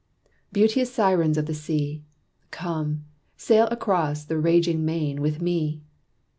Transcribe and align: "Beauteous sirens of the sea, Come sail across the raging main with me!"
"Beauteous 0.51 0.91
sirens 0.91 1.37
of 1.37 1.45
the 1.45 1.53
sea, 1.53 2.01
Come 2.49 3.05
sail 3.37 3.67
across 3.69 4.23
the 4.23 4.39
raging 4.39 4.83
main 4.83 5.21
with 5.21 5.43
me!" 5.43 5.83